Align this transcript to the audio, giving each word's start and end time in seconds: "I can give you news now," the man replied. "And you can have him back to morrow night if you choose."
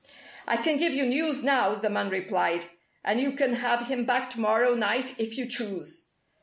"I 0.47 0.57
can 0.57 0.77
give 0.79 0.95
you 0.95 1.05
news 1.05 1.43
now," 1.43 1.75
the 1.75 1.87
man 1.87 2.09
replied. 2.09 2.65
"And 3.05 3.21
you 3.21 3.33
can 3.33 3.53
have 3.53 3.85
him 3.85 4.03
back 4.03 4.31
to 4.31 4.39
morrow 4.39 4.73
night 4.73 5.13
if 5.19 5.37
you 5.37 5.45
choose." 5.45 6.09